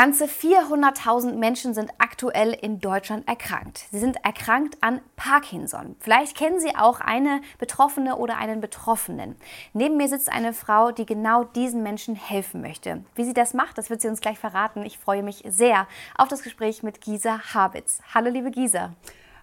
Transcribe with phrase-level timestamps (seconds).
[0.00, 3.84] Ganze 400.000 Menschen sind aktuell in Deutschland erkrankt.
[3.90, 5.94] Sie sind erkrankt an Parkinson.
[6.00, 9.36] Vielleicht kennen Sie auch eine Betroffene oder einen Betroffenen.
[9.74, 13.04] Neben mir sitzt eine Frau, die genau diesen Menschen helfen möchte.
[13.14, 14.86] Wie sie das macht, das wird sie uns gleich verraten.
[14.86, 15.86] Ich freue mich sehr
[16.16, 18.00] auf das Gespräch mit Gisa Habitz.
[18.14, 18.94] Hallo, liebe Gisa.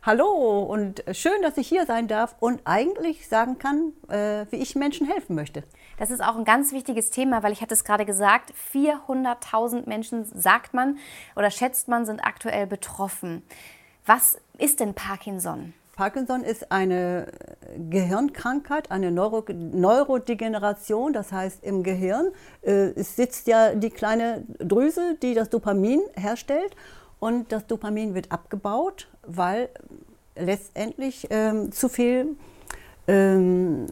[0.07, 4.73] Hallo und schön, dass ich hier sein darf und eigentlich sagen kann, äh, wie ich
[4.73, 5.63] Menschen helfen möchte.
[5.97, 10.25] Das ist auch ein ganz wichtiges Thema, weil ich hatte es gerade gesagt, 400.000 Menschen,
[10.25, 10.97] sagt man
[11.35, 13.43] oder schätzt man, sind aktuell betroffen.
[14.05, 15.73] Was ist denn Parkinson?
[15.95, 17.27] Parkinson ist eine
[17.89, 22.27] Gehirnkrankheit, eine Neuro Neurodegeneration, das heißt im Gehirn
[22.61, 26.75] äh, sitzt ja die kleine Drüse, die das Dopamin herstellt
[27.19, 29.69] und das Dopamin wird abgebaut, weil
[30.35, 32.37] letztendlich ähm, zu viel
[33.07, 33.87] ähm,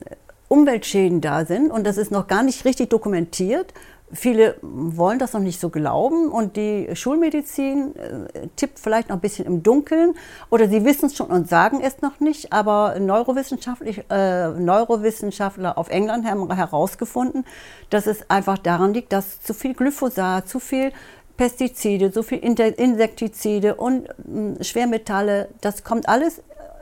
[0.55, 3.73] Umweltschäden da sind und das ist noch gar nicht richtig dokumentiert.
[4.13, 9.19] Viele wollen das noch nicht so glauben und die Schulmedizin äh, tippt vielleicht noch ein
[9.19, 10.13] bisschen im Dunkeln
[10.49, 15.89] oder sie wissen es schon und sagen es noch nicht, aber Neurowissenschaftlich, äh, Neurowissenschaftler auf
[15.89, 17.45] England haben herausgefunden,
[17.89, 20.93] dass es einfach daran liegt, dass zu viel Glyphosat, zu viel
[21.35, 26.41] Pestizide, so viel Insektizide und mh, Schwermetalle, das kommt alles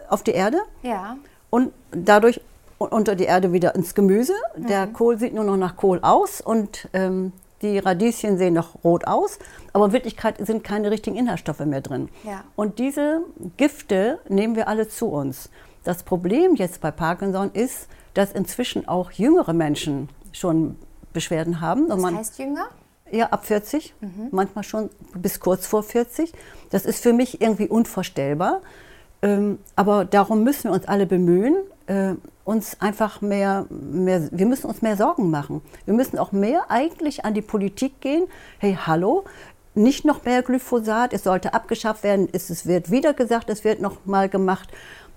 [0.10, 0.58] auf die Erde.
[0.84, 1.18] Ja.
[1.50, 2.42] Und dadurch
[2.90, 4.34] unter die Erde wieder ins Gemüse.
[4.58, 4.68] Mhm.
[4.68, 9.08] Der Kohl sieht nur noch nach Kohl aus und ähm, die Radieschen sehen noch rot
[9.08, 9.40] aus,
[9.72, 12.10] aber in Wirklichkeit sind keine richtigen Inhaltsstoffe mehr drin.
[12.24, 12.44] Ja.
[12.56, 13.22] Und diese
[13.58, 15.50] Gifte nehmen wir alle zu uns.
[15.84, 20.76] Das Problem jetzt bei Parkinson ist, dass inzwischen auch jüngere Menschen schon
[21.14, 21.86] Beschwerden haben.
[21.90, 22.68] Was heißt jünger?
[23.12, 24.30] Ja, ab 40, mhm.
[24.32, 26.34] manchmal schon bis kurz vor 40.
[26.70, 28.62] Das ist für mich irgendwie unvorstellbar.
[29.22, 31.56] Ähm, aber darum müssen wir uns alle bemühen,
[31.88, 35.62] äh, uns einfach mehr, mehr, wir müssen uns mehr Sorgen machen.
[35.86, 38.26] Wir müssen auch mehr eigentlich an die Politik gehen.
[38.60, 39.24] Hey, hallo,
[39.76, 44.06] nicht noch mehr Glyphosat, es sollte abgeschafft werden, es wird wieder gesagt, es wird noch
[44.06, 44.70] mal gemacht.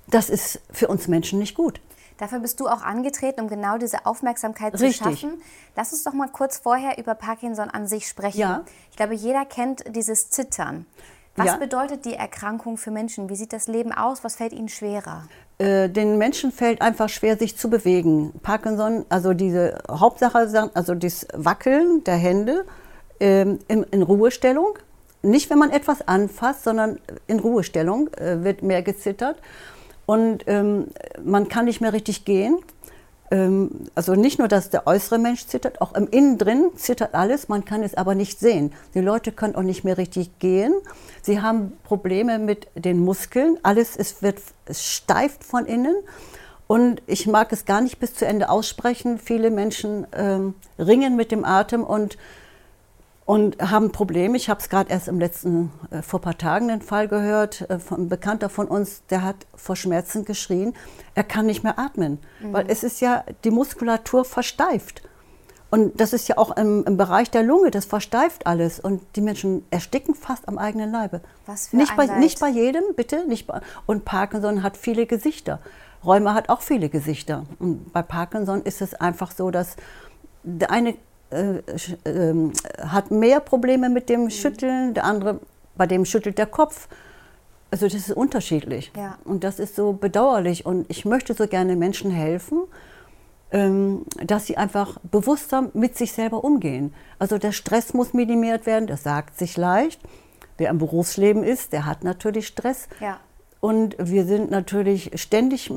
[0.08, 1.80] Das ist für uns Menschen nicht gut.
[2.18, 4.96] Dafür bist du auch angetreten, um genau diese Aufmerksamkeit Richtig.
[4.98, 5.42] zu schaffen.
[5.74, 8.40] Lass uns doch mal kurz vorher über Parkinson an sich sprechen.
[8.40, 8.64] Ja.
[8.90, 10.86] Ich glaube, jeder kennt dieses Zittern.
[11.34, 11.56] Was Ja.
[11.58, 13.28] bedeutet die Erkrankung für Menschen?
[13.28, 14.24] Wie sieht das Leben aus?
[14.24, 15.28] Was fällt ihnen schwerer?
[15.58, 18.32] Äh, den Menschen fällt einfach schwer, sich zu bewegen.
[18.42, 22.66] Parkinson, also diese Hauptsache, also das Wackeln der Hände
[23.20, 24.78] ähm, in, in Ruhestellung.
[25.22, 29.38] Nicht, wenn man etwas anfasst, sondern in Ruhestellung äh, wird mehr gezittert.
[30.04, 30.88] Und ähm,
[31.24, 32.58] man kann nicht mehr richtig gehen.
[33.30, 37.48] Ähm, also nicht nur, dass der äußere Mensch zittert, auch im Innen drin zittert alles,
[37.48, 38.72] man kann es aber nicht sehen.
[38.94, 40.74] Die Leute können auch nicht mehr richtig gehen.
[41.22, 45.96] Sie haben Probleme mit den Muskeln, alles ist, wird es steift von innen.
[46.68, 49.18] Und ich mag es gar nicht bis zu Ende aussprechen.
[49.18, 52.18] Viele Menschen ähm, ringen mit dem Atem und,
[53.26, 54.36] und haben Probleme.
[54.36, 57.68] Ich habe es gerade erst im letzten, äh, vor ein paar Tagen den Fall gehört,
[57.68, 60.74] äh, von einem Bekannter von uns, der hat vor Schmerzen geschrien,
[61.14, 65.02] er kann nicht mehr atmen, weil es ist ja, die Muskulatur versteift.
[65.68, 68.78] Und das ist ja auch im, im Bereich der Lunge, das versteift alles.
[68.78, 71.20] Und die Menschen ersticken fast am eigenen Leibe.
[71.44, 72.20] Was für nicht, ein bei, Leid.
[72.20, 73.26] nicht bei jedem, bitte.
[73.26, 75.58] Nicht bei, und Parkinson hat viele Gesichter.
[76.04, 77.46] Rheuma hat auch viele Gesichter.
[77.58, 79.74] Und bei Parkinson ist es einfach so, dass
[80.44, 80.94] der eine
[81.30, 81.62] äh,
[82.04, 85.40] ähm, hat mehr Probleme mit dem Schütteln, der andere,
[85.76, 86.88] bei dem schüttelt der Kopf.
[87.70, 88.92] Also das ist unterschiedlich.
[88.96, 89.18] Ja.
[89.24, 90.64] Und das ist so bedauerlich.
[90.66, 92.62] Und ich möchte so gerne Menschen helfen,
[93.50, 96.94] ähm, dass sie einfach bewusster mit sich selber umgehen.
[97.18, 100.00] Also der Stress muss minimiert werden, das sagt sich leicht.
[100.58, 102.88] Wer im Berufsleben ist, der hat natürlich Stress.
[103.00, 103.18] Ja.
[103.66, 105.72] Und wir sind natürlich ständig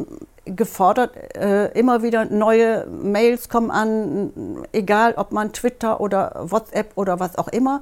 [0.45, 7.19] gefordert, äh, immer wieder neue Mails kommen an, egal ob man Twitter oder WhatsApp oder
[7.19, 7.81] was auch immer.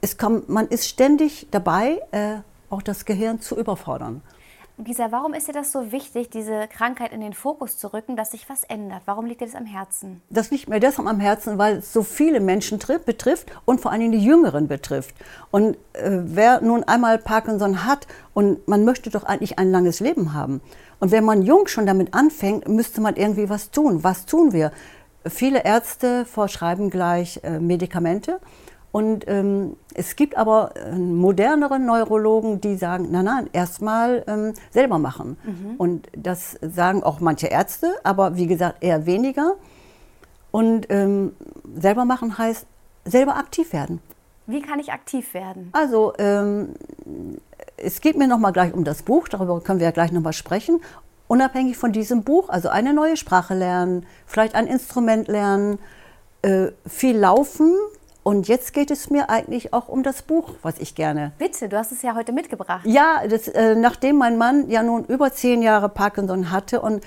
[0.00, 2.36] Es kommt, man ist ständig dabei, äh,
[2.70, 4.22] auch das Gehirn zu überfordern.
[4.76, 8.32] Lisa, warum ist dir das so wichtig, diese Krankheit in den Fokus zu rücken, dass
[8.32, 9.02] sich was ändert?
[9.04, 10.20] Warum liegt dir das am Herzen?
[10.30, 14.10] Das liegt mir deshalb am Herzen, weil es so viele Menschen betrifft und vor allem
[14.10, 15.14] die Jüngeren betrifft.
[15.52, 20.32] Und äh, wer nun einmal Parkinson hat und man möchte doch eigentlich ein langes Leben
[20.34, 20.60] haben.
[20.98, 24.02] Und wenn man jung schon damit anfängt, müsste man irgendwie was tun.
[24.02, 24.72] Was tun wir?
[25.24, 28.40] Viele Ärzte verschreiben gleich äh, Medikamente
[28.94, 35.00] und ähm, es gibt aber äh, modernere Neurologen, die sagen, nein, nein, erstmal ähm, selber
[35.00, 35.36] machen.
[35.42, 35.74] Mhm.
[35.78, 39.54] Und das sagen auch manche Ärzte, aber wie gesagt eher weniger.
[40.52, 41.32] Und ähm,
[41.74, 42.68] selber machen heißt
[43.04, 43.98] selber aktiv werden.
[44.46, 45.70] Wie kann ich aktiv werden?
[45.72, 46.74] Also ähm,
[47.76, 50.80] es geht mir nochmal gleich um das Buch, darüber können wir ja gleich nochmal sprechen.
[51.26, 55.80] Unabhängig von diesem Buch, also eine neue Sprache lernen, vielleicht ein Instrument lernen,
[56.42, 57.74] äh, viel laufen,
[58.24, 61.32] und jetzt geht es mir eigentlich auch um das Buch, was ich gerne.
[61.38, 62.86] Bitte, du hast es ja heute mitgebracht.
[62.86, 67.04] Ja, das, äh, nachdem mein Mann ja nun über zehn Jahre Parkinson hatte und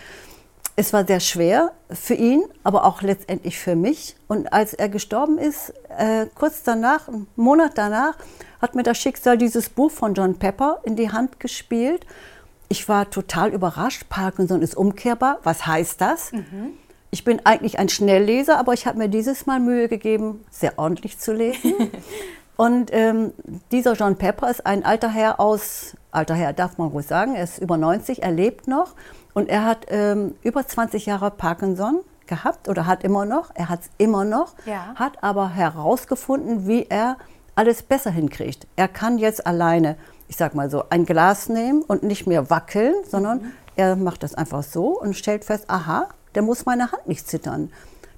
[0.75, 4.15] es war sehr schwer für ihn, aber auch letztendlich für mich.
[4.27, 8.15] Und als er gestorben ist, äh, kurz danach, einen Monat danach,
[8.61, 12.05] hat mir das Schicksal dieses Buch von John Pepper in die Hand gespielt.
[12.69, 14.07] Ich war total überrascht.
[14.07, 15.39] Parkinson ist umkehrbar.
[15.41, 16.31] Was heißt das?
[16.31, 16.73] Mhm.
[17.09, 21.19] Ich bin eigentlich ein Schnellleser, aber ich habe mir dieses Mal Mühe gegeben, sehr ordentlich
[21.19, 21.73] zu lesen.
[22.57, 23.33] Und ähm,
[23.71, 27.43] dieser John Pepper ist ein alter Herr aus, alter Herr darf man ruhig sagen, er
[27.43, 28.95] ist über 90, er lebt noch
[29.35, 33.81] und er hat ähm, über 20 Jahre Parkinson gehabt oder hat immer noch, er hat
[33.81, 34.95] es immer noch, ja.
[34.95, 37.17] hat aber herausgefunden, wie er
[37.53, 38.65] alles besser hinkriegt.
[38.75, 39.95] Er kann jetzt alleine,
[40.27, 43.51] ich sag mal so, ein Glas nehmen und nicht mehr wackeln, sondern mhm.
[43.75, 47.71] er macht das einfach so und stellt fest, aha, der muss meine Hand nicht zittern.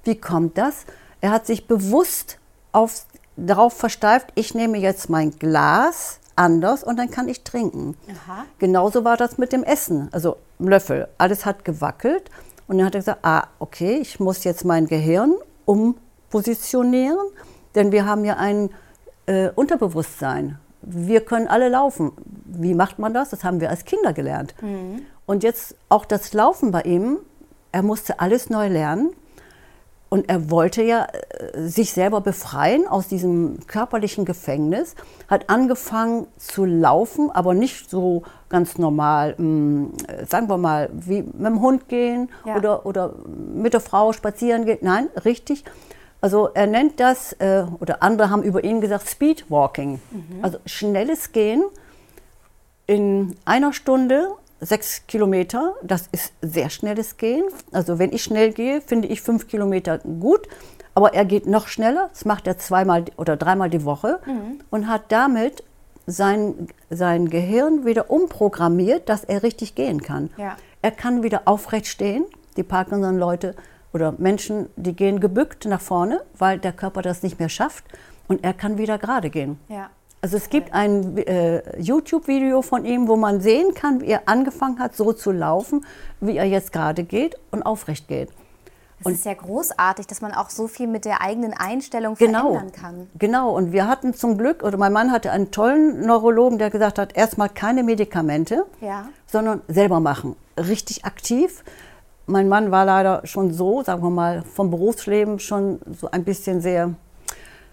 [0.04, 0.84] Wie kommt das?
[1.22, 2.38] Er hat sich bewusst
[2.70, 3.06] auf,
[3.38, 7.96] darauf versteift, ich nehme jetzt mein Glas anders und dann kann ich trinken.
[8.10, 8.44] Aha.
[8.58, 11.08] Genauso war das mit dem Essen, also Löffel.
[11.16, 12.30] Alles hat gewackelt
[12.68, 15.32] und dann hat er gesagt, ah, okay, ich muss jetzt mein Gehirn
[15.64, 17.26] umpositionieren,
[17.74, 18.68] denn wir haben ja ein
[19.24, 20.58] äh, Unterbewusstsein.
[20.82, 22.12] Wir können alle laufen.
[22.44, 23.30] Wie macht man das?
[23.30, 24.54] Das haben wir als Kinder gelernt.
[24.60, 25.06] Mhm.
[25.24, 27.20] Und jetzt auch das Laufen bei ihm
[27.72, 29.10] er musste alles neu lernen.
[30.10, 34.96] Und er wollte ja äh, sich selber befreien aus diesem körperlichen Gefängnis,
[35.28, 39.92] hat angefangen zu laufen, aber nicht so ganz normal, hm,
[40.28, 42.56] sagen wir mal, wie mit dem Hund gehen ja.
[42.56, 43.14] oder, oder
[43.54, 44.78] mit der Frau spazieren gehen.
[44.82, 45.62] Nein, richtig.
[46.20, 50.00] Also er nennt das, äh, oder andere haben über ihn gesagt, Speedwalking.
[50.10, 50.42] Mhm.
[50.42, 51.62] Also schnelles Gehen
[52.86, 54.28] in einer Stunde
[54.60, 57.44] sechs Kilometer, das ist sehr schnelles Gehen.
[57.72, 60.48] Also wenn ich schnell gehe, finde ich fünf Kilometer gut.
[60.94, 64.60] Aber er geht noch schneller, das macht er zweimal oder dreimal die Woche mhm.
[64.70, 65.62] und hat damit
[66.06, 70.30] sein, sein Gehirn wieder umprogrammiert, dass er richtig gehen kann.
[70.36, 70.56] Ja.
[70.82, 72.24] Er kann wieder aufrecht stehen.
[72.56, 73.54] Die Parkinson-Leute
[73.92, 77.84] oder Menschen, die gehen gebückt nach vorne, weil der Körper das nicht mehr schafft.
[78.26, 79.58] Und er kann wieder gerade gehen.
[79.68, 79.90] Ja.
[80.22, 84.78] Also es gibt ein äh, YouTube-Video von ihm, wo man sehen kann, wie er angefangen
[84.78, 85.84] hat, so zu laufen,
[86.20, 88.28] wie er jetzt gerade geht und aufrecht geht.
[89.02, 92.72] Es ist ja großartig, dass man auch so viel mit der eigenen Einstellung genau, verändern
[92.72, 93.06] kann.
[93.18, 96.98] Genau, und wir hatten zum Glück, oder mein Mann hatte einen tollen Neurologen, der gesagt
[96.98, 99.08] hat, erstmal keine Medikamente, ja.
[99.26, 101.64] sondern selber machen, richtig aktiv.
[102.26, 106.60] Mein Mann war leider schon so, sagen wir mal, vom Berufsleben schon so ein bisschen
[106.60, 106.94] sehr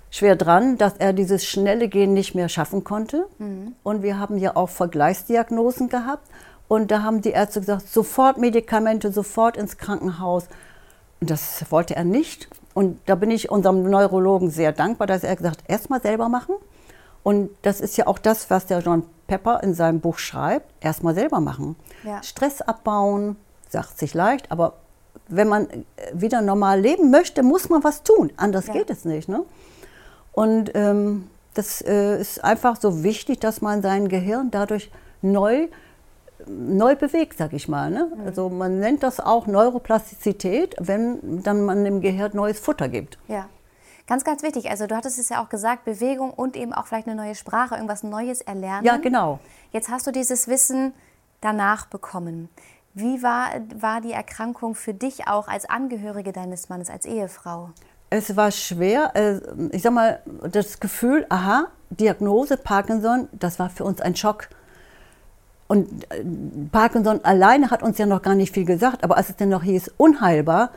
[0.10, 3.26] schwer dran, dass er dieses schnelle Gehen nicht mehr schaffen konnte.
[3.38, 3.76] Mhm.
[3.84, 6.28] Und wir haben ja auch Vergleichsdiagnosen gehabt.
[6.68, 10.48] Und da haben die Ärzte gesagt, sofort Medikamente, sofort ins Krankenhaus.
[11.22, 12.50] Und das wollte er nicht.
[12.74, 16.56] Und da bin ich unserem Neurologen sehr dankbar, dass er gesagt hat, erstmal selber machen.
[17.24, 21.14] Und das ist ja auch das, was der John Pepper in seinem Buch schreibt, erstmal
[21.14, 21.76] selber machen.
[22.04, 22.24] Ja.
[22.24, 23.36] Stress abbauen,
[23.70, 24.74] sagt sich leicht, aber
[25.28, 25.68] wenn man
[26.14, 28.32] wieder normal leben möchte, muss man was tun.
[28.38, 28.74] Anders ja.
[28.74, 29.28] geht es nicht.
[29.28, 29.44] Ne?
[30.38, 34.92] Und ähm, das äh, ist einfach so wichtig, dass man sein Gehirn dadurch
[35.24, 35.68] neu,
[36.46, 37.90] neu bewegt, sag ich mal.
[37.90, 38.12] Ne?
[38.16, 38.28] Mhm.
[38.28, 43.18] Also man nennt das auch Neuroplastizität, wenn dann man dem Gehirn neues Futter gibt.
[43.28, 43.50] Ja.
[44.06, 44.70] Ganz, ganz wichtig.
[44.70, 47.74] Also du hattest es ja auch gesagt, Bewegung und eben auch vielleicht eine neue Sprache,
[47.74, 48.86] irgendwas Neues erlernen.
[48.86, 49.40] Ja, genau.
[49.72, 50.94] Jetzt hast du dieses Wissen
[51.42, 52.50] danach bekommen.
[52.94, 57.72] Wie war, war die Erkrankung für dich auch als Angehörige deines Mannes, als Ehefrau?
[58.10, 59.12] Es war schwer.
[59.16, 59.40] Äh,
[59.72, 60.20] ich sag mal,
[60.52, 64.50] das Gefühl, aha, Diagnose Parkinson, das war für uns ein Schock.
[65.68, 66.24] Und äh,
[66.72, 69.64] Parkinson alleine hat uns ja noch gar nicht viel gesagt, aber als es dann noch
[69.64, 70.72] hieß, unheilbar,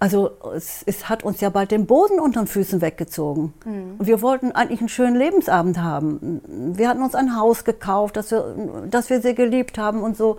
[0.00, 3.54] Also es, es, hat uns ja bald den Boden unter den Füßen weggezogen.
[3.64, 3.94] Mhm.
[3.98, 6.42] Und wir wollten eigentlich einen schönen Lebensabend haben.
[6.76, 8.54] Wir hatten uns ein Haus gekauft, das wir,
[8.90, 10.38] das wir sehr geliebt haben und so.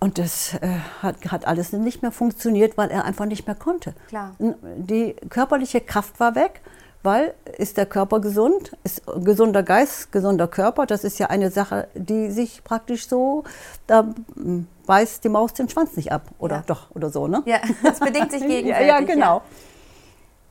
[0.00, 0.68] Und das äh,
[1.02, 3.94] hat, hat, alles nicht mehr funktioniert, weil er einfach nicht mehr konnte.
[4.08, 4.34] Klar.
[4.38, 6.60] Die körperliche Kraft war weg,
[7.02, 10.86] weil ist der Körper gesund, ist gesunder Geist, gesunder Körper.
[10.86, 13.42] Das ist ja eine Sache, die sich praktisch so,
[13.88, 14.14] da
[14.86, 16.22] beißt die Maus den Schwanz nicht ab.
[16.38, 16.64] Oder ja.
[16.66, 17.42] doch, oder so, ne?
[17.44, 18.88] Ja, das bedingt sich gegenseitig.
[18.88, 19.36] ja, ja, genau.
[19.36, 19.42] Ja.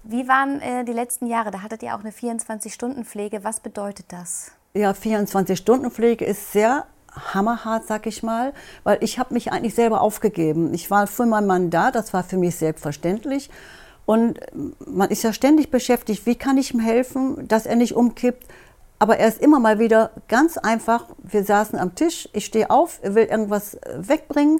[0.04, 1.52] Wie waren äh, die letzten Jahre?
[1.52, 3.44] Da hattet ihr auch eine 24-Stunden-Pflege.
[3.44, 4.52] Was bedeutet das?
[4.74, 6.86] Ja, 24-Stunden-Pflege ist sehr
[7.34, 10.74] hammerhart, sag ich mal, weil ich habe mich eigentlich selber aufgegeben.
[10.74, 13.50] Ich war für meinen Mann da, das war für mich selbstverständlich.
[14.06, 14.40] Und
[14.86, 18.46] man ist ja ständig beschäftigt, wie kann ich ihm helfen, dass er nicht umkippt.
[19.00, 23.00] Aber er ist immer mal wieder ganz einfach, wir saßen am Tisch, ich stehe auf,
[23.04, 24.60] er will irgendwas äh, wegbringen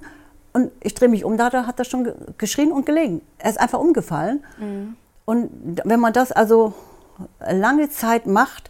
[0.54, 3.22] und ich drehe mich um, da hat er schon geschrien und gelegen.
[3.38, 4.44] Er ist einfach umgefallen.
[4.60, 4.96] Mhm.
[5.26, 6.74] Und wenn man das also
[7.40, 8.70] lange Zeit macht,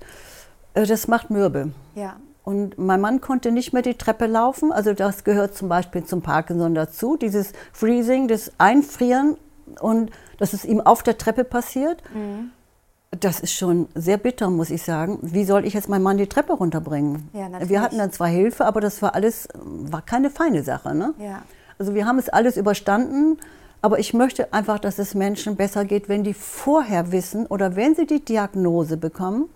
[0.74, 1.72] äh, das macht mürbe.
[1.96, 2.18] Ja.
[2.48, 4.72] Und mein Mann konnte nicht mehr die Treppe laufen.
[4.72, 9.36] Also das gehört zum Beispiel zum Parkinson dazu, dieses Freezing, das Einfrieren
[9.82, 12.02] und dass es ihm auf der Treppe passiert.
[12.14, 12.52] Mhm.
[13.12, 15.20] Das ist schon sehr bitter, muss ich sagen.
[15.22, 17.30] Wie soll ich jetzt meinen Mann die Treppe runterbringen?
[17.34, 20.96] Ja, wir hatten dann zwar Hilfe, aber das war alles, war keine feine Sache.
[20.96, 21.16] Ne?
[21.20, 21.42] Ja.
[21.78, 23.40] Also wir haben es alles überstanden,
[23.82, 27.94] aber ich möchte einfach, dass es Menschen besser geht, wenn die vorher wissen oder wenn
[27.94, 29.50] sie die Diagnose bekommen,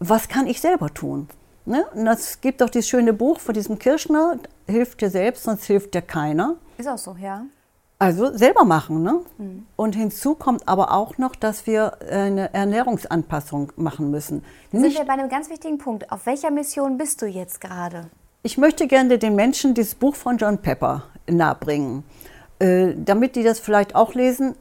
[0.00, 1.28] was kann ich selber tun?
[1.66, 1.84] Ne?
[1.94, 5.94] Und das gibt doch dieses schöne Buch von diesem Kirschner, hilft dir selbst, sonst hilft
[5.94, 6.56] dir keiner.
[6.78, 7.44] Ist auch so, ja.
[7.98, 9.02] Also selber machen.
[9.02, 9.20] Ne?
[9.38, 9.66] Mhm.
[9.74, 14.44] Und hinzu kommt aber auch noch, dass wir eine Ernährungsanpassung machen müssen.
[14.70, 16.12] Sind Nicht, wir bei einem ganz wichtigen Punkt.
[16.12, 18.10] Auf welcher Mission bist du jetzt gerade?
[18.42, 22.04] Ich möchte gerne den Menschen dieses Buch von John Pepper nahebringen,
[22.60, 24.54] äh, damit die das vielleicht auch lesen.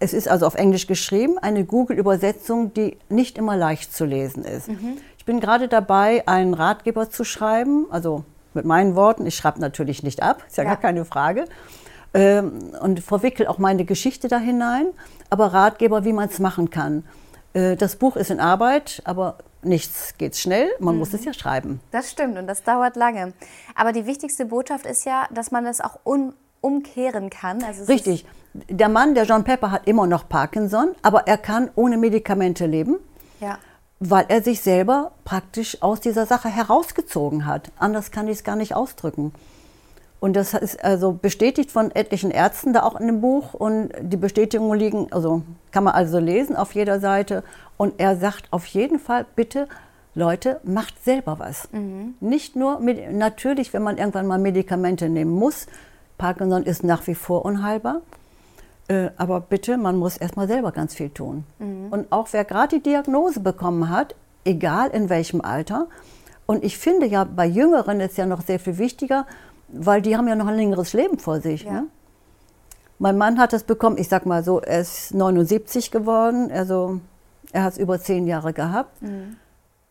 [0.00, 4.68] Es ist also auf Englisch geschrieben, eine Google-Übersetzung, die nicht immer leicht zu lesen ist.
[4.68, 4.96] Mhm.
[5.30, 9.26] Ich bin gerade dabei, einen Ratgeber zu schreiben, also mit meinen Worten.
[9.26, 10.70] Ich schreibe natürlich nicht ab, ist ja, ja.
[10.70, 11.44] gar keine Frage.
[12.12, 14.86] Ähm, und verwickel auch meine Geschichte da hinein,
[15.30, 17.04] aber Ratgeber, wie man es machen kann.
[17.52, 20.98] Äh, das Buch ist in Arbeit, aber nichts geht schnell, man mhm.
[20.98, 21.78] muss es ja schreiben.
[21.92, 23.32] Das stimmt und das dauert lange.
[23.76, 27.62] Aber die wichtigste Botschaft ist ja, dass man es auch un umkehren kann.
[27.62, 28.26] Also Richtig.
[28.52, 32.96] Der Mann, der John Pepper, hat immer noch Parkinson, aber er kann ohne Medikamente leben.
[33.38, 33.60] Ja
[34.00, 37.70] weil er sich selber praktisch aus dieser Sache herausgezogen hat.
[37.78, 39.32] Anders kann ich es gar nicht ausdrücken.
[40.20, 43.54] Und das ist also bestätigt von etlichen Ärzten da auch in dem Buch.
[43.54, 47.44] Und die Bestätigungen liegen, also kann man also lesen auf jeder Seite.
[47.76, 49.68] Und er sagt auf jeden Fall, bitte,
[50.14, 51.68] Leute, macht selber was.
[51.72, 52.14] Mhm.
[52.20, 55.66] Nicht nur, mit, natürlich, wenn man irgendwann mal Medikamente nehmen muss.
[56.18, 58.00] Parkinson ist nach wie vor unheilbar.
[58.90, 61.44] Äh, aber bitte, man muss erstmal selber ganz viel tun.
[61.60, 61.92] Mhm.
[61.92, 65.86] Und auch wer gerade die Diagnose bekommen hat, egal in welchem Alter,
[66.46, 69.26] und ich finde ja, bei Jüngeren ist ja noch sehr viel wichtiger,
[69.68, 71.62] weil die haben ja noch ein längeres Leben vor sich.
[71.62, 71.72] Ja.
[71.72, 71.86] Ne?
[72.98, 76.98] Mein Mann hat es bekommen, ich sag mal so, er ist 79 geworden, also
[77.52, 79.00] er hat es über zehn Jahre gehabt.
[79.00, 79.36] Mhm.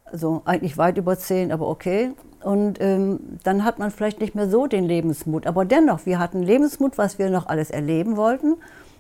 [0.04, 2.12] Also eigentlich weit über zehn, aber okay.
[2.44, 5.48] Und ähm, dann hat man vielleicht nicht mehr so den Lebensmut.
[5.48, 8.58] Aber dennoch, wir hatten Lebensmut, was wir noch alles erleben wollten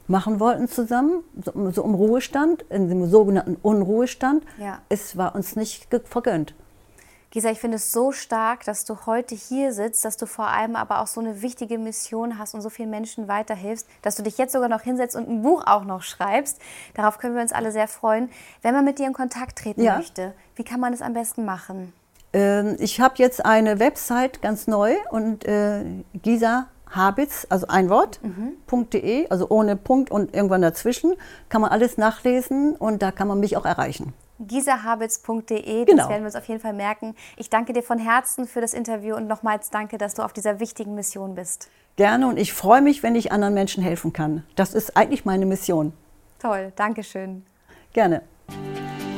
[0.10, 4.44] machen wollten zusammen, so, so im Ruhestand, in dem sogenannten Unruhestand.
[4.58, 4.80] Ja.
[4.90, 6.56] Es war uns nicht vergönnt.
[7.32, 10.76] Gisa, ich finde es so stark, dass du heute hier sitzt, dass du vor allem
[10.76, 14.40] aber auch so eine wichtige Mission hast und so vielen Menschen weiterhilfst, dass du dich
[14.40, 16.60] jetzt sogar noch hinsetzt und ein Buch auch noch schreibst.
[16.96, 18.32] Darauf können wir uns alle sehr freuen.
[18.64, 19.98] Wenn man mit dir in Kontakt treten ja.
[19.98, 21.94] möchte, wie kann man es am besten machen?
[22.34, 25.86] Ähm, ich habe jetzt eine Website ganz neu und äh,
[26.16, 28.90] Gisa Habits, also ein Wort, mhm.
[28.90, 31.14] .de, also ohne Punkt und irgendwann dazwischen,
[31.50, 34.14] kann man alles nachlesen und da kann man mich auch erreichen.
[34.40, 35.98] gisahabits.de, genau.
[35.98, 37.16] das werden wir uns auf jeden Fall merken.
[37.38, 40.60] Ich danke dir von Herzen für das Interview und nochmals danke, dass du auf dieser
[40.60, 41.70] wichtigen Mission bist.
[41.96, 44.44] Gerne und ich freue mich, wenn ich anderen Menschen helfen kann.
[44.56, 45.94] Das ist eigentlich meine Mission.
[46.40, 47.46] Toll, danke schön.
[47.94, 48.22] Gerne.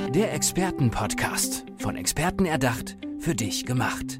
[0.09, 4.19] Der Expertenpodcast, von Experten erdacht, für dich gemacht.